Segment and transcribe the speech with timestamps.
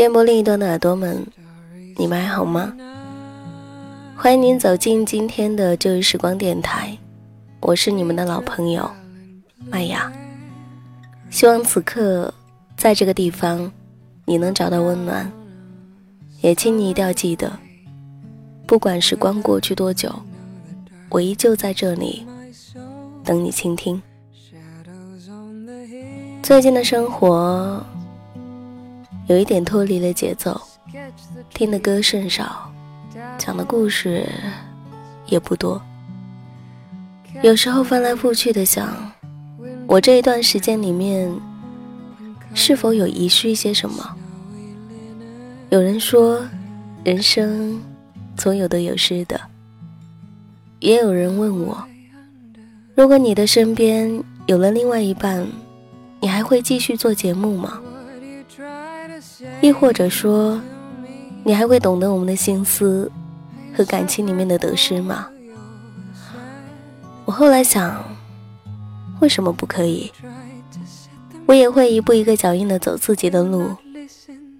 [0.00, 1.22] 电波另一端的耳朵们，
[1.98, 2.72] 你们还好吗？
[4.16, 6.96] 欢迎您走进今天的旧日时光电台，
[7.60, 8.90] 我是你们的老朋友
[9.68, 10.10] 麦雅。
[11.28, 12.32] 希望此刻
[12.78, 13.70] 在这个地方，
[14.24, 15.30] 你能找到温暖。
[16.40, 17.52] 也请你一定要记得，
[18.66, 20.10] 不管时光过去多久，
[21.10, 22.26] 我依旧在这里
[23.22, 24.00] 等你倾听。
[26.42, 27.84] 最近的生活。
[29.30, 30.60] 有一点脱离了节奏，
[31.54, 32.68] 听的歌甚少，
[33.38, 34.28] 讲的故事
[35.26, 35.80] 也不多。
[37.40, 38.92] 有时候翻来覆去的想，
[39.86, 41.32] 我这一段时间里面
[42.54, 44.16] 是否有遗失一些什么？
[45.68, 46.44] 有人说，
[47.04, 47.80] 人生
[48.36, 49.40] 总有得有失的。
[50.80, 51.80] 也有人问我，
[52.96, 55.46] 如果你的身边有了另外一半，
[56.18, 57.80] 你还会继续做节目吗？
[59.60, 60.60] 亦或者说，
[61.44, 63.10] 你还会懂得我们的心思
[63.76, 65.28] 和感情里面的得失吗？
[67.24, 68.04] 我后来想，
[69.20, 70.10] 为什么不可以？
[71.46, 73.74] 我也会一步一个脚印的走自己的路。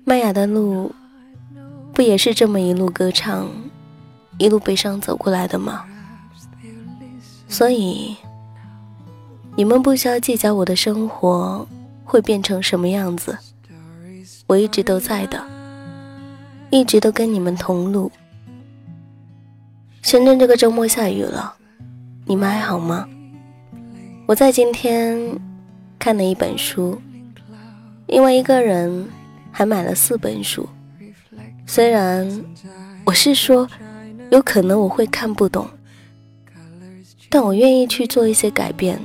[0.04, 0.92] 麦雅的路，
[1.92, 3.48] 不也是这么一路歌唱，
[4.38, 5.84] 一路悲伤走过来的吗？
[7.48, 8.16] 所以，
[9.56, 11.66] 你们不需要计较我的生活
[12.04, 13.36] 会变成什么样子。
[14.50, 15.40] 我一直都在的，
[16.70, 18.10] 一直都跟你们同路。
[20.02, 21.54] 深圳这个周末下雨了，
[22.24, 23.08] 你们还好吗？
[24.26, 25.38] 我在今天
[26.00, 27.00] 看了一本书，
[28.08, 29.08] 因为一个人
[29.52, 30.68] 还买了四本书。
[31.64, 32.28] 虽然
[33.04, 33.68] 我是说，
[34.32, 35.64] 有可能我会看不懂，
[37.28, 39.00] 但我愿意去做一些改变，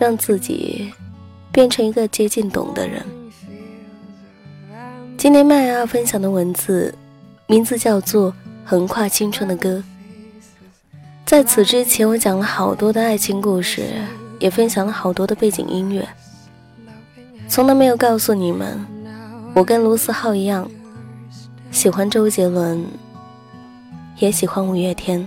[0.00, 0.92] 让自己
[1.52, 3.00] 变成一个接近懂的人。
[5.24, 6.94] 今天麦要分享的文字，
[7.46, 8.30] 名字叫做
[8.62, 9.82] 《横跨青春的歌》。
[11.24, 13.86] 在此之前，我讲了好多的爱情故事，
[14.38, 16.06] 也分享了好多的背景音乐，
[17.48, 18.78] 从来没有告诉你们，
[19.54, 20.70] 我跟卢思浩一样，
[21.70, 22.84] 喜欢周杰伦，
[24.18, 25.26] 也喜欢五月天。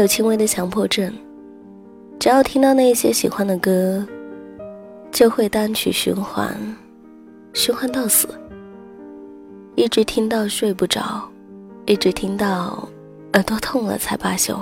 [0.00, 1.12] 有轻微的强迫症，
[2.18, 4.02] 只要听到那些喜欢的歌，
[5.12, 6.56] 就会单曲循环，
[7.52, 8.26] 循环到死，
[9.74, 11.22] 一直听到睡不着，
[11.84, 12.88] 一直听到
[13.34, 14.58] 耳朵痛了才罢休。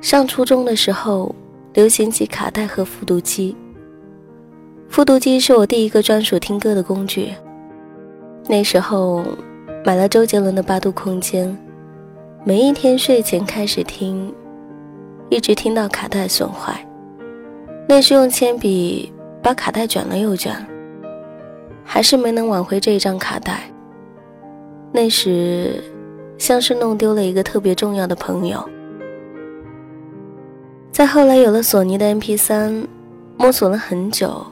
[0.00, 1.32] 上初中的时候，
[1.74, 3.56] 流行起卡带和复读机，
[4.88, 7.32] 复读机是我第一个专属听歌的工具。
[8.48, 9.24] 那时候
[9.84, 11.48] 买了周杰伦的《八度空间》。
[12.44, 14.32] 每一天睡前开始听，
[15.28, 16.86] 一直听到卡带损坏。
[17.86, 19.12] 那是用铅笔
[19.42, 20.54] 把卡带卷了又卷，
[21.84, 23.60] 还是没能挽回这一张卡带。
[24.92, 25.82] 那时
[26.38, 28.66] 像是弄丢了一个特别重要的朋友。
[30.92, 32.86] 在后来有了索尼的 MP3，
[33.36, 34.46] 摸索了很久，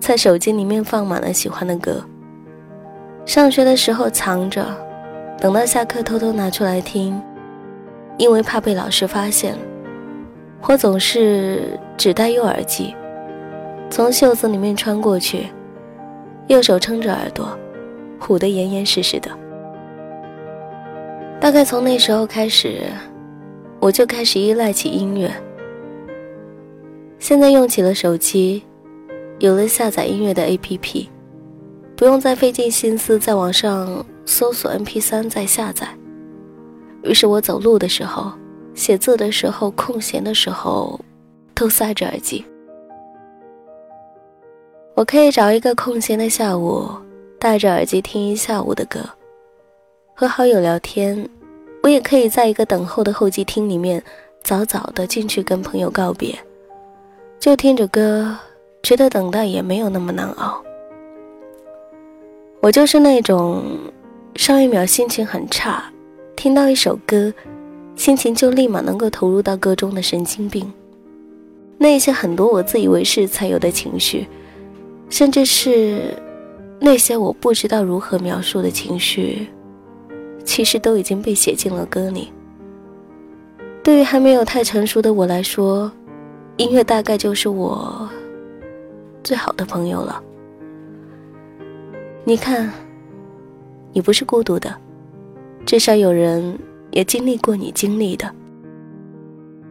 [0.00, 2.04] 在手机里面放满了喜欢的歌。
[3.24, 4.66] 上学的时候藏着。
[5.42, 7.20] 等到下课，偷偷拿出来听，
[8.16, 9.56] 因为怕被老师发现，
[10.68, 12.94] 我总是只戴右耳机，
[13.90, 15.48] 从袖子里面穿过去，
[16.46, 17.58] 右手撑着耳朵，
[18.28, 19.28] 捂得严严实实的。
[21.40, 22.82] 大概从那时候开始，
[23.80, 25.28] 我就开始依赖起音乐。
[27.18, 28.62] 现在用起了手机，
[29.40, 31.08] 有了下载音乐的 APP，
[31.96, 34.06] 不用再费尽心思在网上。
[34.24, 35.88] 搜索 MP3 再下载。
[37.02, 38.32] 于是我走路的时候、
[38.74, 41.00] 写字的时候、空闲的时候，
[41.54, 42.44] 都塞着耳机。
[44.94, 46.88] 我可以找一个空闲的下午，
[47.38, 49.00] 戴着耳机听一下午的歌，
[50.14, 51.28] 和好友聊天。
[51.82, 54.00] 我也可以在一个等候的候机厅里面，
[54.44, 56.38] 早早的进去跟朋友告别，
[57.40, 58.38] 就听着歌，
[58.84, 60.62] 觉得等待也没有那么难熬。
[62.60, 63.64] 我就是那种。
[64.34, 65.84] 上一秒心情很差，
[66.34, 67.32] 听到一首歌，
[67.94, 70.70] 心情就立马能够投入到歌中的神经病。
[71.78, 74.26] 那些很多我自以为是才有的情绪，
[75.10, 76.14] 甚至是
[76.80, 79.46] 那些我不知道如何描述的情绪，
[80.44, 82.32] 其实都已经被写进了歌里。
[83.82, 85.92] 对于还没有太成熟的我来说，
[86.56, 88.08] 音乐大概就是我
[89.22, 90.22] 最好的朋友了。
[92.24, 92.72] 你看。
[93.92, 94.74] 你不是孤独的，
[95.66, 96.58] 至少有人
[96.90, 98.30] 也经历过你经历的，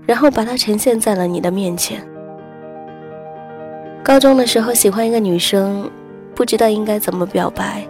[0.06, 2.01] 然后把它呈现在了你的面前。
[4.03, 5.89] 高中的时候喜欢一个女生，
[6.35, 7.83] 不知道应该怎么表白，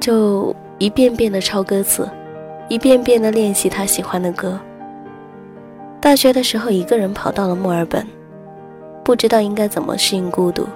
[0.00, 2.08] 就一遍遍的抄歌词，
[2.68, 4.58] 一遍遍的练习她喜欢的歌。
[6.00, 8.06] 大学的时候一个人跑到了墨尔本，
[9.02, 10.66] 不知道应该怎么适应孤独，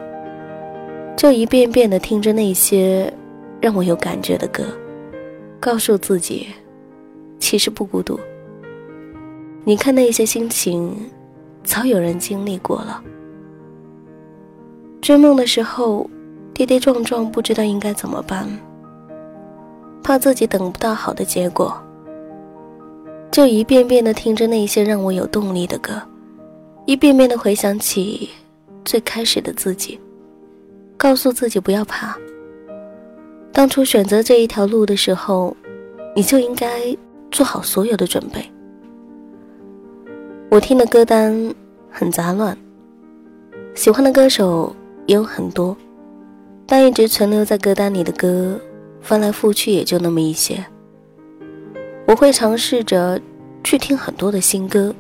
[1.16, 3.12] 就一遍遍的听着那些
[3.60, 4.64] 让我有感觉的歌，
[5.60, 6.48] 告诉自己，
[7.38, 8.18] 其实不孤独。
[9.64, 10.96] 你看那些心情，
[11.62, 13.02] 早有人经历过了。
[15.02, 16.08] 追梦的时候，
[16.54, 18.48] 跌跌撞撞，不知道应该怎么办，
[20.02, 21.74] 怕自己等不到好的结果，
[23.30, 26.00] 就一遍遍的听着那些让我有动力的歌，
[26.86, 28.30] 一遍遍的回想起
[28.84, 30.00] 最开始的自己，
[30.96, 32.16] 告诉自己不要怕。
[33.52, 35.56] 当初选择这一条路的时候，
[36.14, 36.96] 你就应该
[37.30, 38.44] 做好所有的准备。
[40.50, 41.54] 我听的歌单
[41.90, 42.56] 很杂乱，
[43.74, 44.74] 喜欢的歌手。
[45.06, 45.76] 也有很多，
[46.66, 48.60] 但一直存留在歌单里的歌，
[49.00, 50.64] 翻来覆去也就那么一些。
[52.06, 53.20] 我会尝试着
[53.64, 54.94] 去听很多的新歌，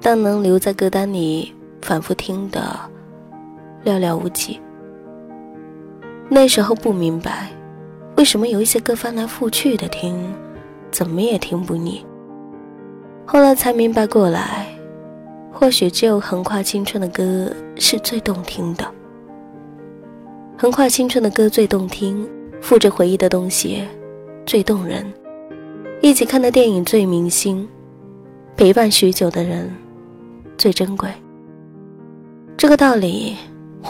[0.00, 2.78] 但能留在歌单里反复听的
[3.84, 4.60] 寥寥无几。
[6.28, 7.50] 那时候不明白，
[8.16, 10.14] 为什么有一些歌翻来覆去的听，
[10.90, 12.04] 怎么也听不腻。
[13.26, 14.66] 后来才明白过来，
[15.52, 18.84] 或许只有横跨青春的歌是最动听的。
[20.56, 22.28] 横跨青春的歌最动听，
[22.60, 23.82] 附着回忆的东西
[24.46, 25.04] 最动人，
[26.00, 27.68] 一起看的电影最明星，
[28.56, 29.68] 陪伴许久的人
[30.56, 31.08] 最珍贵。
[32.56, 33.36] 这个道理，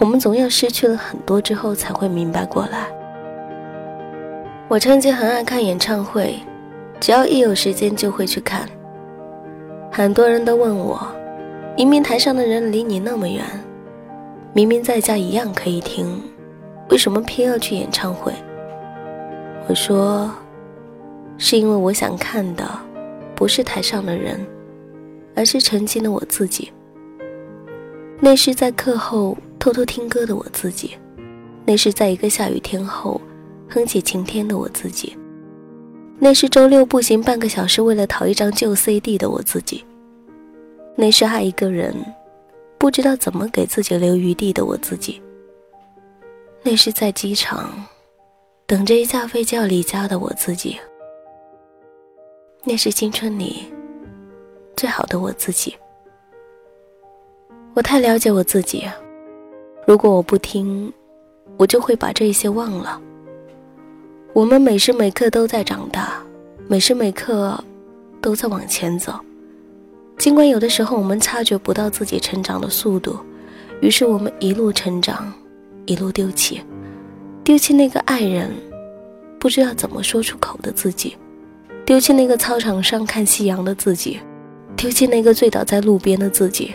[0.00, 2.93] 我们总要失去了很多之后才会明白过来。
[4.74, 6.34] 我曾经很爱看演唱会，
[6.98, 8.68] 只要一有时间就会去看。
[9.92, 11.00] 很多人都问我，
[11.76, 13.44] 明明台上的人离你那么远，
[14.52, 16.20] 明明在家一样可以听。
[16.90, 18.32] 为什么偏要去演唱会？
[19.68, 20.28] 我说，
[21.38, 22.68] 是因为我想看的，
[23.36, 24.44] 不是台上的人，
[25.36, 26.72] 而是曾经的我自己。
[28.18, 30.96] 那是在课后偷偷听歌的我自己，
[31.64, 33.20] 那是在一个下雨天后
[33.74, 35.16] 哼起晴天的我自己，
[36.20, 39.84] 那是周六步行半个小时为了讨一张旧 CD 的我自己，
[40.94, 41.92] 那是爱一个人
[42.78, 45.20] 不知道怎么给自己留余地的我自己。
[46.62, 47.84] 那是在机场
[48.64, 50.78] 等着一架飞机要离家的我自己。
[52.62, 53.64] 那是青春里
[54.76, 55.74] 最好的我自己。
[57.74, 58.88] 我太了解我自己，
[59.84, 60.90] 如果我不听，
[61.56, 63.02] 我就会把这些忘了。
[64.34, 66.20] 我们每时每刻都在长大，
[66.66, 67.56] 每时每刻
[68.20, 69.14] 都在往前走。
[70.18, 73.16] 尽管有的时候我们察觉不到自己成长的速度，
[73.80, 75.32] 于是我们一路成长。
[75.86, 76.62] 一路丢弃，
[77.44, 78.50] 丢弃那个爱人，
[79.38, 81.14] 不知道怎么说出口的自己，
[81.84, 84.18] 丢弃那个操场上看夕阳的自己，
[84.74, 86.74] 丢弃那个醉倒在路边的自己，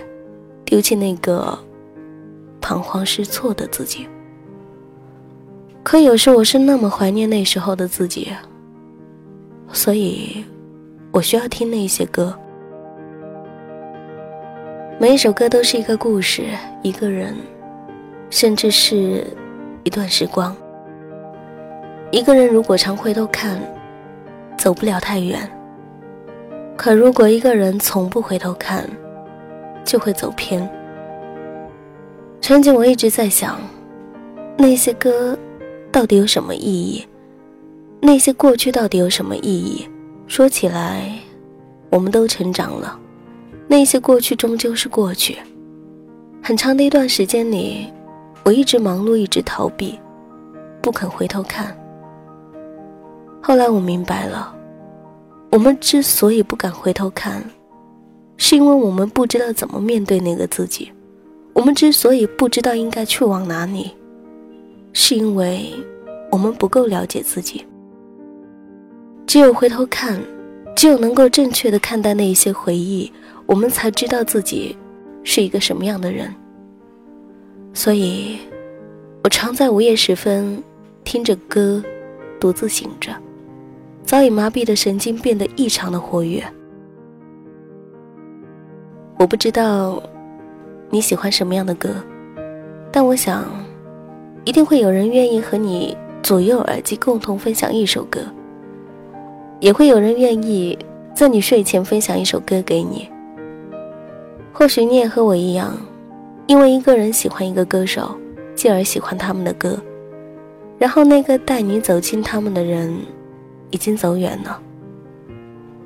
[0.63, 1.57] 丢弃那个
[2.61, 4.07] 彷徨失措的自己。
[5.89, 8.31] 可有时我是那么怀念那时候的自己，
[9.73, 10.45] 所以，
[11.11, 12.31] 我需要听那些歌。
[14.99, 16.43] 每一首歌都是一个故事，
[16.83, 17.35] 一个人。
[18.29, 19.25] 甚至是
[19.83, 20.55] 一段时光。
[22.11, 23.59] 一个人如果常回头看，
[24.59, 25.39] 走不了太远；
[26.77, 28.87] 可如果一个人从不回头看，
[29.83, 30.69] 就会走偏。
[32.41, 33.59] 曾经我一直在想，
[34.55, 35.35] 那些歌
[35.91, 37.05] 到底有什么意义？
[38.01, 39.87] 那些过去到底有什么意义？
[40.27, 41.11] 说起来，
[41.89, 42.99] 我们都成长了，
[43.67, 45.37] 那些过去终究是过去。
[46.41, 47.87] 很长的一段时间里。
[48.45, 49.99] 我一直忙碌，一直逃避，
[50.81, 51.77] 不肯回头看。
[53.43, 54.55] 后来我明白了，
[55.51, 57.43] 我们之所以不敢回头看，
[58.37, 60.87] 是因为我们不知道怎么面对那个自己；
[61.53, 63.91] 我们之所以不知道应该去往哪里，
[64.93, 65.71] 是因为
[66.31, 67.65] 我们不够了解自己。
[69.25, 70.19] 只有回头看，
[70.75, 73.11] 只有能够正确的看待那一些回忆，
[73.45, 74.75] 我们才知道自己
[75.23, 76.33] 是一个什么样的人。
[77.73, 78.39] 所以，
[79.23, 80.61] 我常在午夜时分
[81.03, 81.83] 听着歌，
[82.39, 83.11] 独自醒着，
[84.03, 86.43] 早已麻痹的神经变得异常的活跃。
[89.19, 90.01] 我不知道
[90.89, 91.93] 你喜欢什么样的歌，
[92.91, 93.45] 但我想，
[94.45, 98.21] 一定会有人愿意和你左右耳机共同分享一首歌。
[99.59, 100.77] 也会有人愿意
[101.13, 103.09] 在你睡前分享一首歌给你。
[104.53, 105.77] 或许你也和我一样，
[106.47, 108.15] 因为一个人喜欢一个歌手，
[108.55, 109.77] 进而喜欢他们的歌，
[110.77, 112.93] 然后那个带你走进他们的人，
[113.69, 114.61] 已经走远了。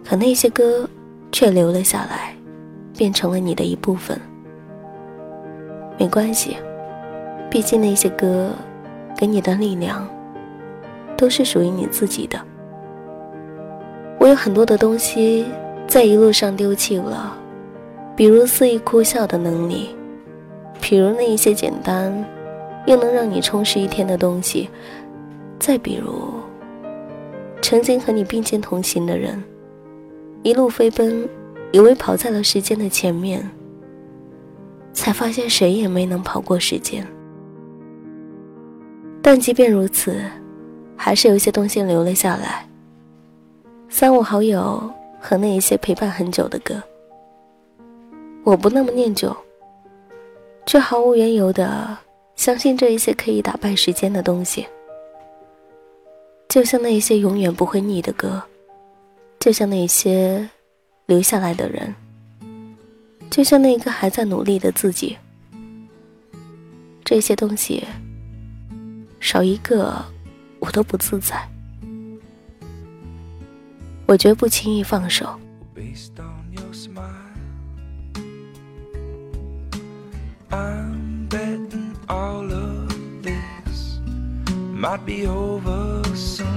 [0.05, 0.87] 可那些歌
[1.31, 2.35] 却留了下来，
[2.95, 4.19] 变成了你的一部分。
[5.97, 6.57] 没关系，
[7.53, 8.49] 毕竟那些歌
[9.15, 10.09] 给你的力量，
[11.15, 12.41] 都是属于你自己的。
[14.19, 15.45] 我有很多的东西
[15.87, 17.37] 在一路上丢弃了，
[18.15, 19.89] 比如肆意哭笑的能力，
[20.81, 22.25] 比如那一些简单
[22.87, 24.67] 又能让你充实一天的东西，
[25.59, 26.33] 再比如
[27.61, 29.43] 曾经和你并肩同行的人。
[30.41, 31.29] 一路飞奔，
[31.71, 33.47] 以为跑在了时间的前面，
[34.91, 37.05] 才发现谁也没能跑过时间。
[39.23, 40.21] 但即便如此，
[40.97, 42.67] 还是有些东西留了下来。
[43.87, 46.83] 三五好友和那一些陪伴很久的歌，
[48.43, 49.33] 我不那么念旧，
[50.65, 51.97] 却毫无缘由的
[52.35, 54.67] 相信这一些可以打败时间的东西，
[56.49, 58.43] 就像那一些永远不会腻的歌。
[59.39, 60.49] 就像那些
[61.05, 61.93] 留下来的人，
[63.29, 65.17] 就像那个还在努力的自己，
[67.03, 67.85] 这些东西
[69.23, 70.03] 少一个
[70.59, 71.49] 我都不自在，
[74.05, 75.39] 我绝不轻易放手。
[85.07, 86.52] you're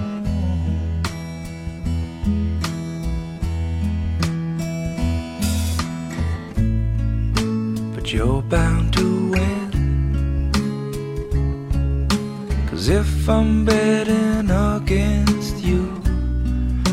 [13.26, 15.90] if I'm betting against you,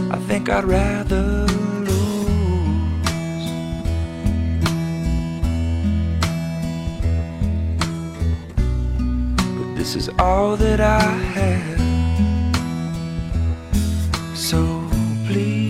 [0.10, 1.46] I think I'd rather
[1.86, 3.52] lose.
[9.58, 11.02] But this is all that I
[11.38, 11.80] have.
[14.36, 14.90] So
[15.28, 15.70] please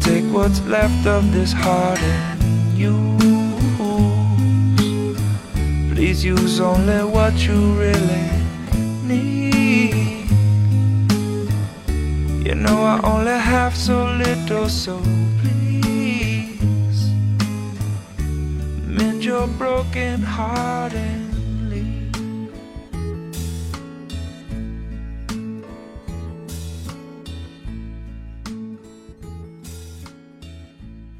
[0.00, 3.19] take what's left of this heart and use.
[6.00, 8.30] Please use only what you really
[9.04, 10.24] need.
[12.42, 14.98] You know I only have so little, so
[15.42, 17.12] please
[18.86, 21.20] mend your broken heart and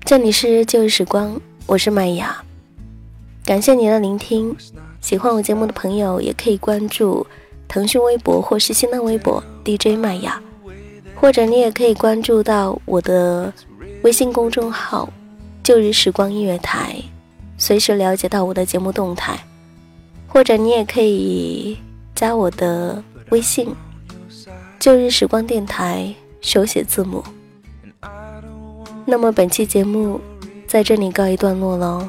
[0.06, 2.42] 这里是旧日时光，我是麦雅，
[3.44, 4.54] 感谢您的聆听。
[5.00, 7.26] 喜欢我节目的朋友，也可以关注
[7.66, 10.40] 腾讯微博或是新浪微博 DJ 麦雅，
[11.16, 13.52] 或者你也可以关注到我的
[14.02, 15.08] 微信公众号
[15.64, 16.96] “旧日时光音乐台”，
[17.58, 19.38] 随时了解到我的节目动态。
[20.28, 21.76] 或者你也可以
[22.14, 23.74] 加我的微信
[24.78, 27.24] “旧日时光电台”手写字母。
[29.06, 30.20] 那么本期节目
[30.68, 32.08] 在这里告一段落喽，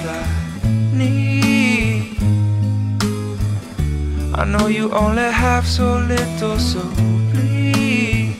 [4.41, 6.81] I know you only have so little, so
[7.31, 8.35] please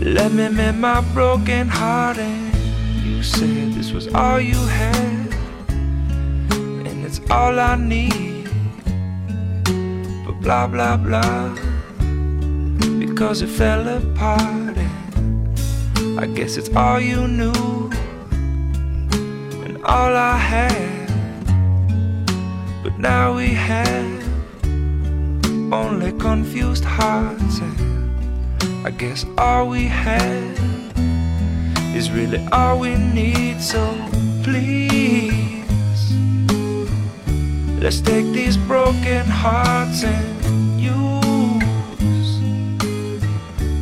[0.00, 2.16] let me mend my broken heart.
[2.16, 2.54] And
[3.04, 5.34] you said this was all you had,
[6.48, 8.48] and it's all I need.
[10.24, 11.54] But blah blah blah,
[12.98, 14.78] because it fell apart.
[14.78, 17.90] and I guess it's all you knew
[19.62, 20.97] and all I had.
[22.98, 24.22] Now we have
[25.72, 30.58] only confused hearts, and I guess all we have
[31.94, 33.60] is really all we need.
[33.60, 33.94] So
[34.42, 36.12] please,
[37.78, 42.40] let's take these broken hearts and use.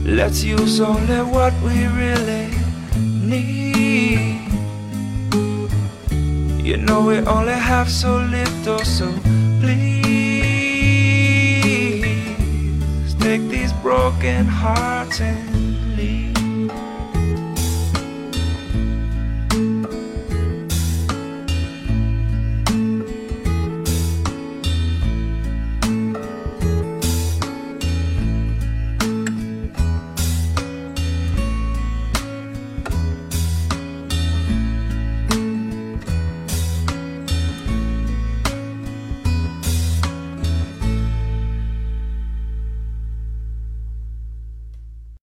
[0.04, 2.50] Let's use only what we really
[3.24, 3.65] need.
[6.66, 9.06] You know we only have so little, so
[9.60, 10.02] please
[13.20, 15.55] take these broken hearts and.